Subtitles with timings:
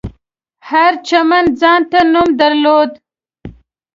[0.69, 2.91] هر چمن ځانته نوم درلود.